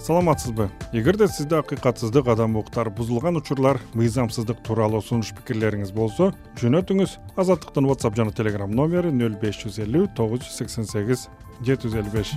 [0.00, 0.70] саламатсызбы?
[0.92, 6.30] Эгерде сизде акыйкатсыздык адам укуктары бузулган учурлар мыйзамсыздык тууралуу сунуш пикирлериңиз болсо
[6.62, 11.28] жөнөтүңүз азаттыктын whatsapp жана telegram номери нөл беш жүз элүү тогуз жүз сексен сегиз
[11.60, 12.32] жети жүз элүү беш.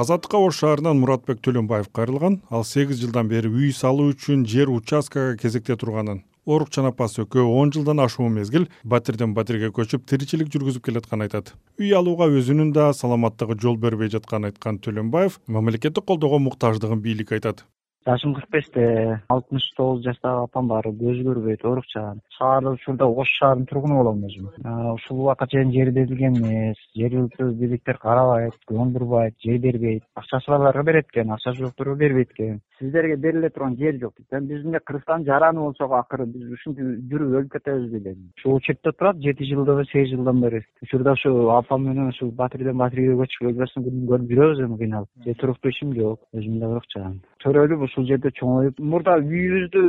[0.00, 5.36] Азаттыкка ош шаарынан муратбек төлөнбаев кайрылган ал сегиз жылдан бери үй салуу үчүн жер участкага
[5.36, 11.28] кезекте турганын орукчан апасы экөө он жылдан ашуун мезгил батирден батирге көчүп тиричилик жүргүзүп келатканын
[11.28, 11.52] айтат.
[11.78, 17.66] Үй алууга өзүнүн да саламаттыгы жол бербей жатканын айткан төлөнбаев мамлекеттик колдоого муктаждыгын бийлик айтат.
[18.06, 23.66] Жашым кырк беште алтымыш тогуз жаштагы апам бар көзү көрбөйт оорукчан шаарда учурда ош шаарынын
[23.68, 24.46] тургуну болом өзүм.
[24.94, 30.08] Ушул убакка чейин жери берилген эмес жергиликтүү бийликтер карабайт көңүл бурбайт жер бербейт.
[30.16, 34.48] Акчасы барларга берет экен акчасы жокторго бербейт экен сиздерге бериле турган жер жок дейт эми
[34.52, 39.20] биздин эле кыргызстандын жараны болсок акыры биз ушинтип жүрүп өлүп кетебиз беле ушу учетте турат
[39.26, 40.62] жети жылдыбы сегиз жылдан бери.
[40.82, 45.08] Учурда ушу апам менен ушул батирден батирге көчүп элбасын күнүн көрүп жүрөбүз эми кыйналып.
[45.24, 49.82] Же туруктуу ишим жок өзүмдө урукчан төрөлүп ушул жерде чоңоюп мурда үйүбүздү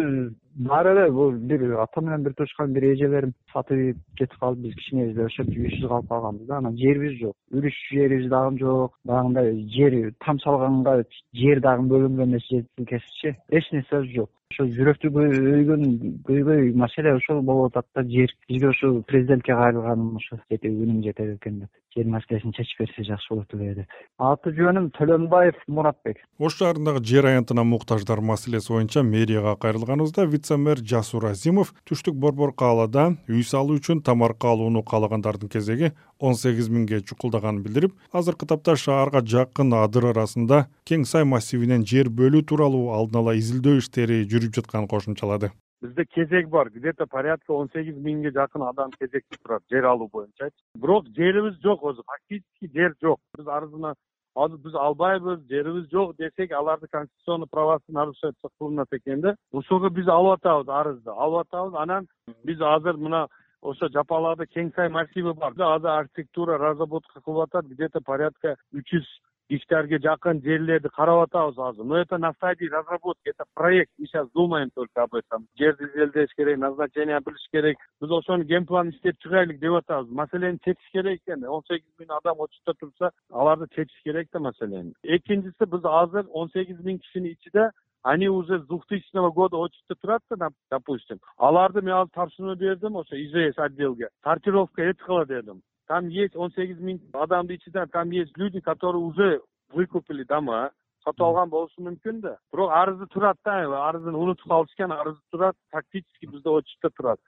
[0.70, 5.26] бар эле бул бир ата менен бир туушкан бир эжелерим сатып кетип калып биз кичинебизде
[5.26, 7.36] ошентип үйсүз калып калганбыз да анан жерибиз жок.
[7.58, 11.04] Үрүш жерибиз дагы жок баягындай жер там салганга
[11.44, 15.86] жер дагы бөлүнгөн эмес жер тилкесичи эч нерсебиз жок ошо жүрөктү көйгөн
[16.28, 18.04] көйгөй маселе ошол болуп атат да.
[18.04, 21.72] Жер бизге ушу президентке кайрылганым ушу жетеби күнүм жетет экен деп.
[21.96, 26.22] Жер маселесин чечип берсе жакшы болот эле деп аты жөнүм төлөнбаев муратбек.
[26.40, 32.54] Ош шаарындагы жер аянтына муктаждар маселеси боюнча мэрияга кайрылганыбызда вице мэр жасур азимов түштүк борбор
[32.54, 38.76] каалада үй салуу үчүн тамарка алууну каалагандардын кезеги он сегиз миңге чукулдаганын билдирип азыркы тапта
[38.78, 44.41] шаарга жакын адыр арасында кең сай массивинен жер бөлүү тууралуу алдын ала изилдөө иштери жүрүп
[44.50, 45.52] жатканын кошумчалады.
[45.82, 46.70] Бизде кезек бар.
[46.70, 51.60] Где то порядка он сегиз миңге жакын адам кезекте турат жер алуу боюнчачы бирок жерибиз
[51.62, 52.04] жок өзү.
[52.06, 53.20] Фактически жер жок.
[53.38, 53.96] Биз арызына
[54.36, 59.36] азыр биз албайбыз жерибиз жок десек аларды конституционный правасын нарушать кылынат экен да.
[59.52, 61.10] Ошого биз алып атабыз арызды.
[61.10, 62.08] Алып атабыз анан
[62.44, 63.28] биз азыр мына
[63.62, 67.66] ошо жапалакта кең сай массиви бар азыр архитектура разработка кылып атат.
[67.66, 69.10] Где то порядка үч жүз
[69.52, 71.86] гектарга жакын жерлерди карап атабыз азыр.
[71.86, 73.92] Но это на стадии разработки это проект.
[73.98, 75.48] Мы сейчас думаем только об этом.
[75.58, 77.78] Жерди изилдеш керек назначение билиш керек.
[78.00, 80.10] Биз ошону ген план иштеп чыгайлык деп атабыз.
[80.12, 84.94] Маселени чечиш керек экен он сегиз миң адам очутта турса аларды чечиш керек да маселени.
[85.04, 87.72] Экинчиси биз азыр он сегиз миң кишинин ичинде
[88.04, 91.20] они уже с двухтысячного года очередьте турат да допустим.
[91.38, 94.10] Аларды мен азыр тапшырма бердим ошо ижс отделге.
[94.24, 95.62] Сортировка эткыла дедим
[95.92, 99.42] там есть он сегиз миң адамдын ичинде там есть люди которые уже
[99.74, 100.70] выкупили дома
[101.04, 102.36] сатып алган болушу мүмкүн да.
[102.54, 103.58] Бирок арызы турат да
[103.88, 107.20] арызын унутуп калышкан арызы турат фактически бизде очередьте турат.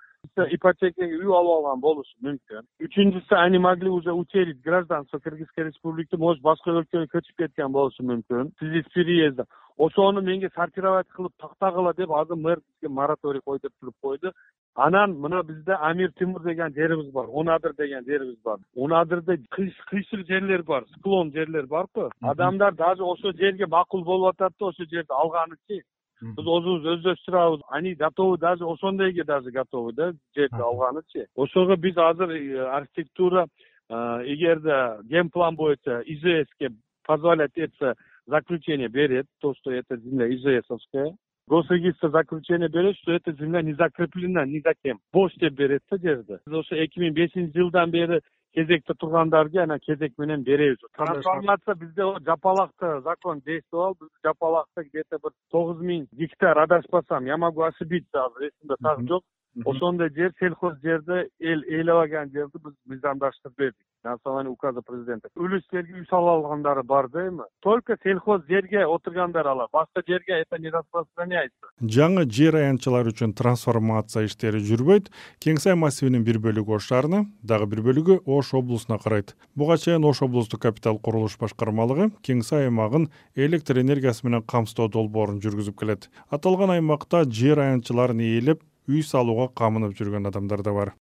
[0.56, 2.68] Ипотекага үй алып алган болушу мүмкүн.
[2.88, 8.54] Үчүнчүсү они могли уже утерить гражданство кыргызской республики может башка өлкөгө көчүп кеткен болушу мүмкүн.
[8.54, 9.46] В связи с переездом.
[9.78, 13.42] Ошону менге сортировать кылып тактагыла деп азыр мэр бизге мораторий
[13.80, 14.32] туруп койду
[14.76, 18.58] анан мына бизде амир тимур деген жерибиз бар он адыр деген жерибиз бар.
[18.76, 24.54] Он адырда кыйшык жерлер бар склон жерлер барго адамдар даже ошол жерге макул болуп атат
[24.60, 25.82] да ошол жерди алганычы
[26.22, 32.32] биз өзүбүз өздөштүрабыз они готовы даже ошондойго даже готовы да жерди алганычы ошого биз азыр
[32.32, 33.46] э, архитектура
[33.90, 33.96] э,
[34.26, 36.72] эгерде ген план боюнча ижске
[37.06, 37.94] позволять этсе
[38.26, 41.14] заключение берет то что эта земля ижсовская
[41.48, 45.98] госрегистр заключение берет что эта земля не закреплена ни за кем бош деп берет да
[45.98, 46.40] жерди.
[46.46, 48.22] Биз ошо эки миң бешинчи жылдан бери
[48.54, 50.78] кезекте тургандарды анан кезек менен беребиз.
[50.96, 57.62] Трансформация бизде жапалакта закон действовал жапалакта где то бир тогуз миң гектар адашпасам я могу
[57.62, 59.24] ошибиться азыр эсимде так жок.
[59.66, 66.02] Ошондой жер сельхоз жерди эл ээлебаган жерди биз мыйзамдаштырып бердик на основании указа президента үлүстерге
[66.02, 70.70] үй салып алгандары бар да эми только сельхоз жерге отургандар алар башка жерге это не
[70.70, 71.72] распространяется.
[71.82, 75.10] Жаңы жер аянтчалар үчүн трансформация иштери жүрбөйт.
[75.44, 79.36] Кең сай массивинин бир бөлүгү ош шаарына дагы бир бөлүгү ош облусуна карайт.
[79.56, 85.42] Буга чейин ош облустук капитал курулуш башкармалыгы кең сай аймагын электр энергиясы менен камсыздоо долбоорун
[85.44, 86.10] жүргүзүп келет.
[86.30, 90.96] Аталган аймакта жер аянтчыларын ээлеп үй салууга камынып жүргөн адамдар да бар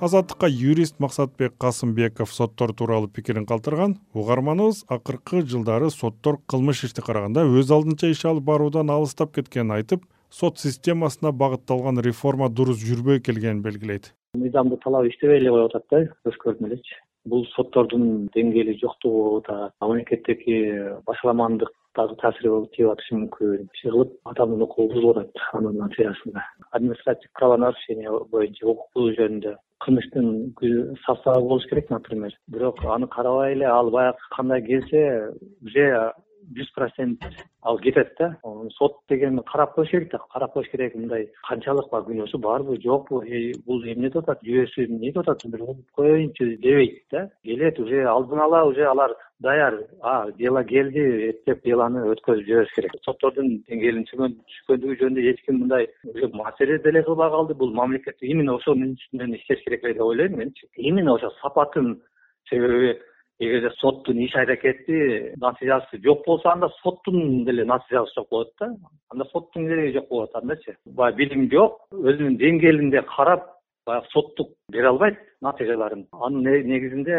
[0.00, 7.44] азаттыкка юрист максатбек касымбеков соттор тууралуу пикирин калтырган угарманыбыз акыркы жылдары соттор кылмыш ишти караганда
[7.46, 13.62] өз алдынча иш алып баруудан алыстап кеткенин айтып сот системасына багытталган реформа дурус жүрбөй келгенин
[13.62, 14.12] белгилейт.
[14.34, 19.70] Мыйзамдын талабы иштебей эле коюп атат да көз көрдүм элечи бул соттордун деңгээли жоктугу да
[19.80, 20.58] мамлекеттеги
[21.06, 23.68] башаламандык дагы таасири тийип атышы мүмкүн.
[23.74, 26.42] Иши кылып адамдын укугу бузулуп атат анын натыйжасында
[26.72, 32.36] административдик правонарушение боюнча укук бузуу жөнүндө кылмыштын составы болуш керек например.
[32.48, 35.32] Бирок аны карабай эле ал баягы кандай келсе
[35.62, 36.12] уже
[36.52, 37.24] жүз процент
[37.62, 38.36] ал кетет да.
[38.76, 40.18] Сот деген карап коюш керек да.
[40.32, 43.22] Карап коюш керек мындай канчалык баягы күнөөсү барбы жокпу
[43.66, 45.64] бул эмне деп атат жүйөсү эмне деп атат бир
[45.96, 47.28] коеюнчу дебейт да.
[47.44, 52.96] Келет уже алдын ала уже алар даяр а дело келди эптеп делону өткөзүп жибериш керек.
[53.06, 57.54] Соттордун деңгээлинин түшкөндүгү жөнүндө эч ким мындай уже маселе деле кылбай калды.
[57.54, 62.00] Бул мамлекет именно ошонун үстүнөн иштеш керек эле деп ойлойм менчи именно ошо сапатын
[62.48, 62.98] себеби
[63.38, 68.72] эгерде соттун иш аракети натыйжасы жок болсо анда соттун деле натыйжасы жок болот да.
[69.10, 73.53] Анда соттун кереги жок болот андачы баягы билим жок өзүнүн деңгээлинде карап
[73.86, 77.18] баягы соттук бере албайт натыйжаларын анын негизинде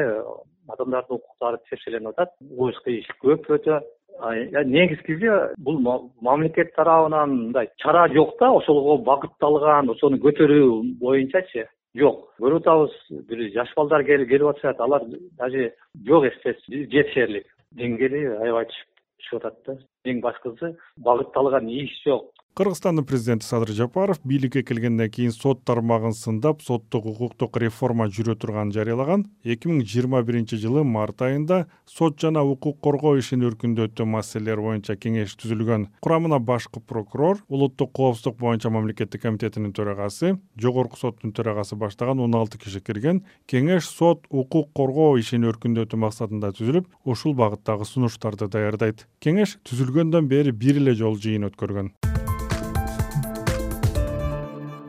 [0.69, 3.81] адамдардын укуктары тиешеленип атат уюш иш көп өтө.
[4.65, 5.79] Негизгиси бул
[6.21, 12.29] мамлекет тарабынан мындай чара жок да ошого багытталган ошону көтөрүү боюнчачы жок.
[12.39, 12.95] Көрүп атабыз
[13.29, 15.03] бир жаш балдар келип атышат алар
[15.37, 15.73] даже
[16.07, 19.77] жок эстеси жетишерлик деңгээли аябай түшүп атат да.
[20.05, 26.61] Эң башкысы багытталган иш жок кыргызстандын президенти садыр жапаров бийликке келгенден кийин сот тармагын сындап
[26.63, 32.45] соттук укуктук реформа жүрө турганын жарыялаган эки миң жыйырма биринчи жылы март айында сот жана
[32.47, 35.89] укук коргоо ишин өркүндөтүү маселелери боюнча кеңеш түзүлгөн.
[35.99, 42.57] Курамына башкы прокурор улуттук коопсуздук боюнча мамлекеттик комитетинин төрагасы жогорку соттун төрагасы баштаган он алты
[42.57, 49.09] киши кирген кеңеш сот укук коргоо ишин өркүндөтүү максатында түзүлүп ушул багыттагы сунуштарды даярдайт.
[49.19, 51.91] Кеңеш түзүлгөндөн бери бир эле жолу жыйын өткөргөн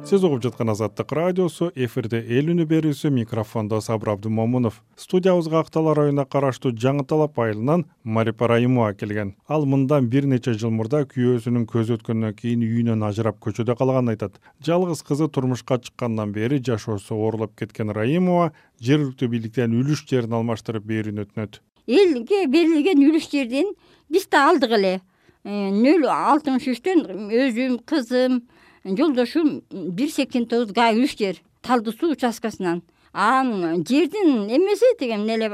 [0.06, 4.76] сиз угуп жаткан азаттык радиосу эфирде эл үнү берүүсү микрофондо сабыр абдымомунов.
[4.94, 9.34] Студиябызга ак дала районуна караштуу жаңы талап айылынан марипа раимова келген.
[9.48, 14.38] Ал мындан бир нече жыл мурда күйөөсүнүн көзү өткөндөн кийин үйүнөн ажырап көчөдө калганын айтат.
[14.62, 21.26] Жалгыз кызы турмушка чыккандан бери жашоосу оорлоп кеткен раимова жергиликтүү бийликтен үлүш жерин алмаштырып берүүнү
[21.26, 21.58] өтүнөт.
[21.90, 23.74] Элге берилген үлүш жерден
[24.06, 25.00] биз да алдык эле.
[25.42, 28.44] Э, нөл алтымыш үчтөн өзүм кызым
[28.86, 32.82] жолдошум бир сексен тогуз га үч жер талды суу участкасынан.
[33.12, 35.48] Анан жердин эмеси тиги эмне эле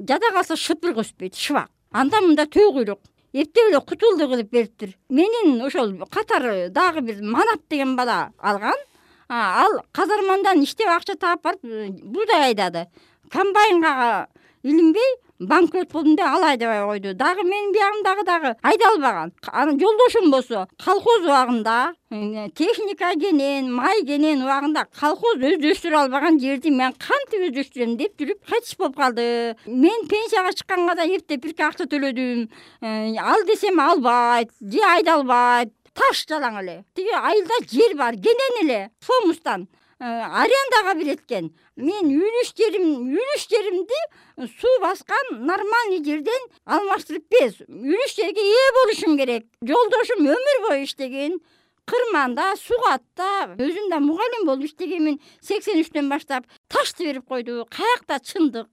[0.00, 1.70] жада калса шыпыргы өспөйт шыбак.
[1.92, 3.00] Анда мында төө куйрук
[3.32, 4.96] эптеп эле кутулду кылып бериптир.
[5.08, 8.76] Менин ошол катары дагы бир манап деген бала алган.
[9.28, 12.88] Ал казармадан иштеп акча таап барып буудай айдады.
[13.30, 14.26] Комбайнга
[14.62, 17.14] илинбей банкрот болдум деп ал айдабай койду.
[17.14, 21.94] Дагы менин биягымдагы дагы айдала албаган анан жолдошум болсо колхоз убагында
[22.54, 28.76] техника кенен май кенен убагында колхоз өздөштүрө албаган жерди мен кантип өздөштүрөм деп жүрүп кайтыш
[28.76, 29.56] болуп калды.
[29.66, 32.48] Мен пенсияга чыкканга да эптеп бирке акча төлөдүм.
[32.82, 35.72] Э, ал десем албайт же айдалбайт.
[35.94, 36.84] Таш жалаң эле.
[36.94, 38.90] Тиги айылда жер бар кенен эле.
[39.00, 44.00] Фомустан Э, арендага берет экен мен үлүш жерим үлүш жеримди
[44.56, 49.44] суу баскан нормальный жерден алмаштырып бер үлүш жерге ээ болушум керек.
[49.60, 51.38] Жолдошум өмүр бою иштеген
[51.84, 55.20] кырманда сугатта өзүм да мугалим болуп иштегенмин.
[55.42, 58.68] Сексен үчтөн баштап ташты берип койду каякта чындык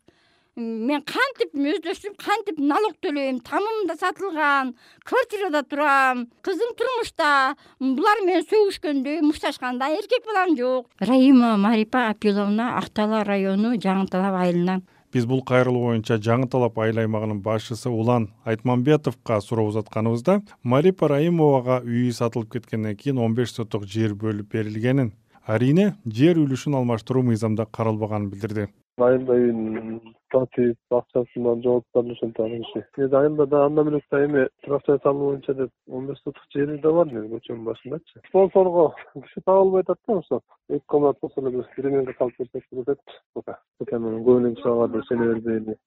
[0.58, 3.40] мен кантип өздөштүрүп кантип налог төлөйм?
[3.46, 4.74] Тамым да сатылган
[5.06, 10.90] квартирада турам кызым турмушта булар менен сөгүшкөндө мушташканда эркек балам жок.
[11.00, 16.78] Раимова марипа апиловна ак дала району жаңы талап айылынан биз бул кайрылуу боюнча жаңы талап
[16.84, 23.56] айыл аймагынын башчысы улан айтмамбетовго суроо узатканыбызда марипа раимовага үйү сатылып кеткенден кийин он беш
[23.56, 25.14] соттук жер бөлүп берилгенин
[25.48, 28.68] арийне жер үлүшүн алмаштыруу мыйзамда каралбаганын билдирди.
[28.98, 30.00] Айылда үйүн
[30.34, 32.84] сатып акчасынан жооптарын ошентип алган киши.
[32.98, 36.44] Негизи айылда дагы андан бөлөк да эме турак жай салуу боюнча деп он беш сотук
[36.54, 38.22] жери да бар көчөнүн башындачы.
[38.28, 40.42] Спонсорго киши табылбай атат да ошо.
[40.70, 43.60] Эки комнат болсо эле бир переменка салып берсек болот этчи пока.
[43.80, 45.78] Пока көбүнөн киши ага ишене бербейли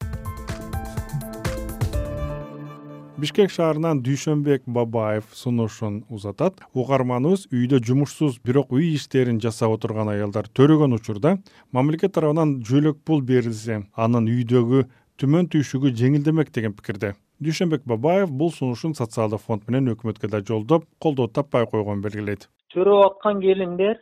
[3.20, 6.60] бишкек шаарынан дүйшөнбек бабаев сунушун узатат.
[6.72, 11.36] Угарманыбыз үйдө жумушсуз бирок үй иштерин жасап отурган аялдар төрөгөн учурда
[11.76, 14.86] мамлекет тарабынан жөлөк пул берилсе анын үйдөгү
[15.20, 17.14] түмөн түйшүгү жеңилдемек деген пикирде.
[17.44, 22.48] Дүйшөнбек бабаев бул сунушун социалдык фонд менен өкмөткө да жолдоп колдоо таппай койгонун белгилейт.
[22.72, 24.00] Чөрөп аткан келиндер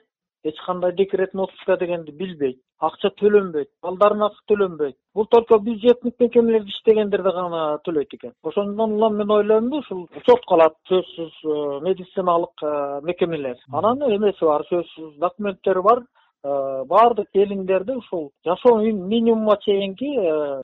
[0.48, 4.96] эч кандай декретный отпуска дегенди билбейт акча төлөнбөйт балдарына төлөнбөйт.
[5.14, 8.32] Бул только бюджеттик мекемелерде иштегендерде гана төлөйт экен.
[8.44, 13.58] Ошондон улам мен ойлоймун ушул учетко алат сөзсүз э, медициналык э, мекемелер.
[13.72, 16.04] Анан эмеси бар сөзсүз документтери бар.
[16.44, 20.06] Баардык келиндерди ушул жашоо минимумга чейинки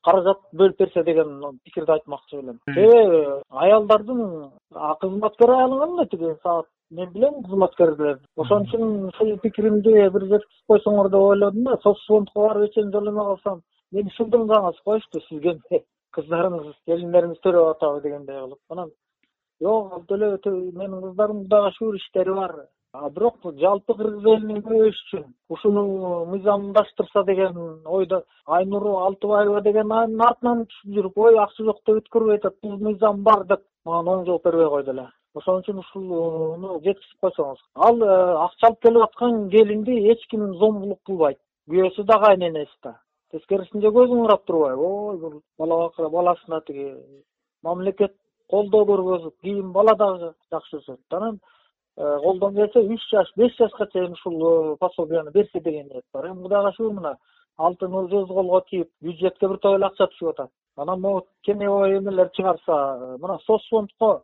[0.07, 2.61] каражат бөлүп берсе деген пикирди айтмакчы элем.
[2.69, 4.53] Себеби аялдардын
[5.01, 6.35] кызматкер алынган да тиги.
[6.43, 11.99] Саат мен билем кызматкерлерди ошон үчүн ушул пикиримди бир жеткизип койсоңор деп ойлодум да соц
[12.09, 13.63] фондко барып эчени төлөмөй калсам
[13.93, 15.59] мени шылдыңдаңыз коюшту сизге
[16.17, 18.61] кыздарыңыз келиндериңиз төлөп атабы дегендей кылып.
[18.71, 18.91] Анан
[19.63, 22.55] жок ал төлөбөй менин кыздарымдын кудайга шүгүр иштери бар.
[22.95, 25.83] А бирок жалпы кыргыз элинин көбөйүшү үчүн ушуну
[26.31, 32.39] мыйзамдаштырса деген ойдо айнур алтыбаева деген анын артынан түшүп жүрүп ой акча жок деп өткөрбөй
[32.39, 35.07] атат бул мыйзам бар деп мага оң жооп бербей койду эле.
[35.35, 37.61] Ошон үчүн ушуну жеткизип койсоңуз.
[37.75, 42.95] Ал э, акча алып келип аткан келинди эч ким зомбулук кылбайт күйөөсү да кайненеси да.
[43.33, 44.85] Тескерисинче көзүң урап турбайбы.
[44.85, 46.95] Ой бул бала баласына тиги.
[47.63, 48.15] Мамлекет
[48.51, 51.01] колдоо көргөзүп кийин бала дагы жакшы өсөт.
[51.11, 51.41] Анан
[51.99, 56.31] э, колдон келсе үч жаш беш жашка чейин ушул э, пособияны берсе деген ниет бар.
[56.31, 57.17] Эми кудайга шүгүр мына
[57.59, 62.31] алтын өз колго тийип бюджетке бир топ эле акча түшүп атат анан могу кенебой эмелер
[62.31, 64.23] чыгарса э, мына соц фондко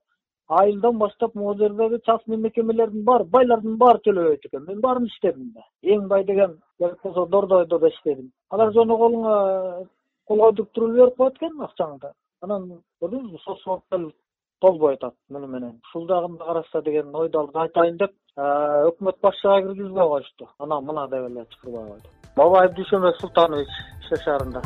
[0.49, 4.65] айылдан баштап могу жердеги частный мекемелердин баары байлардын баары төлөбөйт экен.
[4.67, 5.63] Мен баарын иштедим да.
[5.83, 8.33] Эң бай деген керек болсо дордойдо да иштедим.
[8.51, 9.87] Алар жөнөкөйүңө
[10.27, 12.67] кол койдуруп туруп берип коет экен акчаңды анан
[13.03, 14.13] көрдүңүзбү соц
[14.61, 15.81] толбой атат муну менен.
[15.89, 21.09] Ушул жагын да карашса деген ойду алып айтайын деп өкмөт башчыга киргизбей коюшту анан мына
[21.09, 22.09] деп эле чакырбай койду.
[22.37, 23.69] Бабаев дүйшөнбек султанович
[24.11, 24.63] иш шаарында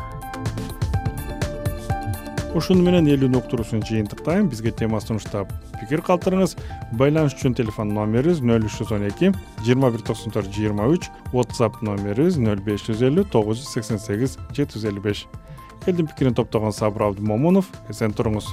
[2.55, 4.47] ушуну менен элүүнү уктуруусун жыйынтыктайм.
[4.49, 6.55] Бизге тема сунуштап пикир калтырыңыз.
[6.95, 9.33] Байланыш үчүн телефон номерибиз нөл үч жүз он эки
[9.67, 13.99] жыйырма бир токсон төрт жыйырма үч whatsapp номерибиз нөл беш жүз элүү тогуз жүз сексен
[13.99, 15.27] сегиз жети жүз элүү беш.
[15.87, 18.53] Элдин пикирин топтогон сабыр абдымомунов эсен туруңуз